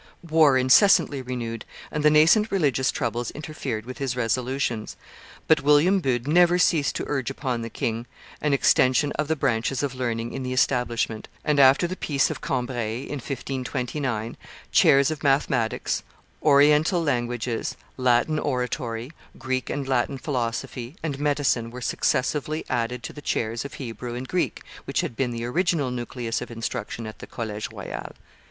[0.27, 4.97] War incessantly renewed and the nascent religious troubles interfered with his resolutions;
[5.47, 8.07] but William Bude never ceased to urge upon the king
[8.41, 12.41] an extension of the branches of learning in the establishment; and after the Peace of
[12.41, 14.37] Cambrai in 1529,
[14.71, 16.01] chairs of mathematics,
[16.41, 23.21] Oriental languages, Latin oratory, Greek and Latin philosophy, and medicine were successively added to the
[23.21, 27.27] chairs of Hebrew and Greek which had been the original nucleus of instruction in the
[27.27, 28.13] College Royal.